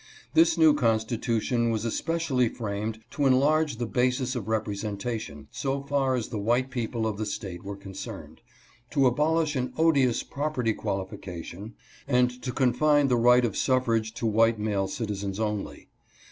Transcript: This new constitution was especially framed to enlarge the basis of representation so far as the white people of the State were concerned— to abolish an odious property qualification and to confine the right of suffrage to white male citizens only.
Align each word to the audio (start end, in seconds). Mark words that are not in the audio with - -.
This 0.33 0.57
new 0.57 0.73
constitution 0.73 1.69
was 1.69 1.85
especially 1.85 2.49
framed 2.49 3.01
to 3.11 3.27
enlarge 3.27 3.77
the 3.77 3.85
basis 3.85 4.35
of 4.35 4.47
representation 4.47 5.47
so 5.51 5.83
far 5.83 6.15
as 6.15 6.29
the 6.29 6.39
white 6.39 6.71
people 6.71 7.05
of 7.05 7.19
the 7.19 7.25
State 7.27 7.63
were 7.63 7.75
concerned— 7.77 8.41
to 8.93 9.05
abolish 9.05 9.55
an 9.55 9.73
odious 9.77 10.23
property 10.23 10.73
qualification 10.73 11.75
and 12.07 12.31
to 12.41 12.51
confine 12.51 13.09
the 13.09 13.15
right 13.15 13.45
of 13.45 13.55
suffrage 13.55 14.11
to 14.15 14.25
white 14.25 14.57
male 14.57 14.87
citizens 14.87 15.39
only. 15.39 15.87